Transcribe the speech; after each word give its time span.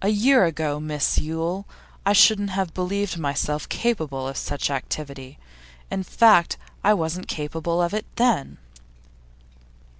'A 0.00 0.10
year 0.10 0.44
ago, 0.44 0.78
Miss 0.78 1.18
Yule, 1.18 1.66
I 2.06 2.12
shouldn't 2.12 2.50
have 2.50 2.72
believed 2.72 3.18
myself 3.18 3.68
capable 3.68 4.28
of 4.28 4.36
such 4.36 4.70
activity. 4.70 5.40
In 5.90 6.04
fact 6.04 6.56
I 6.84 6.94
wasn't 6.94 7.26
capable 7.26 7.82
of 7.82 7.92
it 7.92 8.06
then. 8.14 8.58